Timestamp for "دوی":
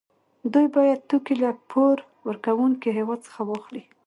0.53-0.67